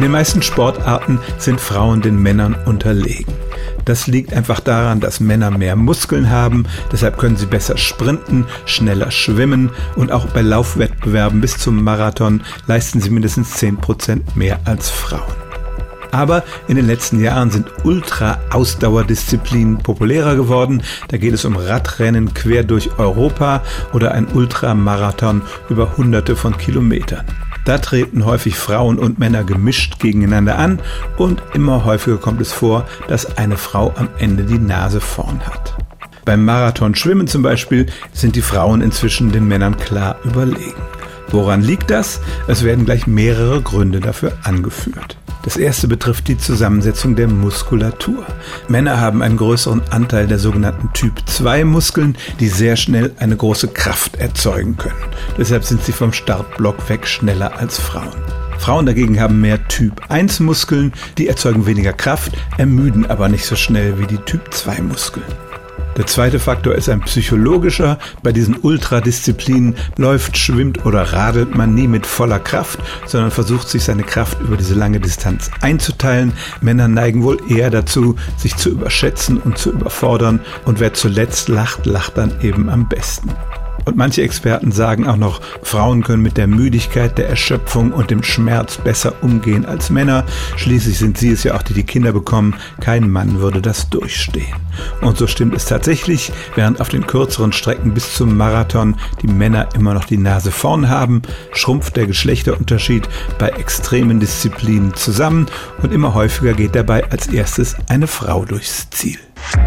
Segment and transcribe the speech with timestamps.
[0.00, 3.34] In den meisten Sportarten sind Frauen den Männern unterlegen.
[3.84, 9.10] Das liegt einfach daran, dass Männer mehr Muskeln haben, deshalb können sie besser sprinten, schneller
[9.10, 15.34] schwimmen und auch bei Laufwettbewerben bis zum Marathon leisten sie mindestens 10% mehr als Frauen.
[16.12, 20.82] Aber in den letzten Jahren sind Ultra-Ausdauerdisziplinen populärer geworden.
[21.08, 23.62] Da geht es um Radrennen quer durch Europa
[23.92, 27.26] oder ein Ultramarathon über hunderte von Kilometern.
[27.64, 30.80] Da treten häufig Frauen und Männer gemischt gegeneinander an
[31.16, 35.76] und immer häufiger kommt es vor, dass eine Frau am Ende die Nase vorn hat.
[36.24, 40.80] Beim Marathon Schwimmen zum Beispiel sind die Frauen inzwischen den Männern klar überlegen.
[41.28, 42.20] Woran liegt das?
[42.48, 45.19] Es werden gleich mehrere Gründe dafür angeführt.
[45.42, 48.26] Das erste betrifft die Zusammensetzung der Muskulatur.
[48.68, 53.68] Männer haben einen größeren Anteil der sogenannten Typ 2 Muskeln, die sehr schnell eine große
[53.68, 55.02] Kraft erzeugen können.
[55.38, 58.16] Deshalb sind sie vom Startblock weg schneller als Frauen.
[58.58, 63.56] Frauen dagegen haben mehr Typ 1 Muskeln, die erzeugen weniger Kraft, ermüden aber nicht so
[63.56, 65.24] schnell wie die Typ 2 Muskeln.
[65.96, 67.98] Der zweite Faktor ist ein psychologischer.
[68.22, 73.84] Bei diesen Ultradisziplinen läuft, schwimmt oder radelt man nie mit voller Kraft, sondern versucht sich
[73.84, 76.32] seine Kraft über diese lange Distanz einzuteilen.
[76.60, 81.86] Männer neigen wohl eher dazu, sich zu überschätzen und zu überfordern und wer zuletzt lacht,
[81.86, 83.30] lacht dann eben am besten.
[83.84, 88.22] Und manche Experten sagen auch noch, Frauen können mit der Müdigkeit, der Erschöpfung und dem
[88.22, 90.24] Schmerz besser umgehen als Männer.
[90.56, 92.54] Schließlich sind sie es ja auch, die die Kinder bekommen.
[92.80, 94.54] Kein Mann würde das durchstehen.
[95.00, 99.68] Und so stimmt es tatsächlich, während auf den kürzeren Strecken bis zum Marathon die Männer
[99.74, 103.08] immer noch die Nase vorn haben, schrumpft der Geschlechterunterschied
[103.38, 105.46] bei extremen Disziplinen zusammen
[105.82, 109.18] und immer häufiger geht dabei als erstes eine Frau durchs Ziel.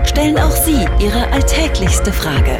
[0.06, 2.60] Stellen auch Sie Ihre alltäglichste Frage